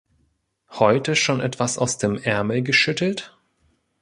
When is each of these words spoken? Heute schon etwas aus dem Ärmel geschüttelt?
Heute 0.71 1.15
schon 1.15 1.41
etwas 1.41 1.77
aus 1.77 1.99
dem 1.99 2.15
Ärmel 2.23 2.63
geschüttelt? 2.63 3.37